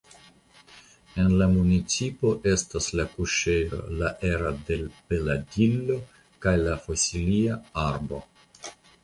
[1.23, 6.01] En la municipo estas la kuŝejo "La era del Peladillo"
[6.47, 6.57] kaj
[6.89, 8.25] fosilia arbo.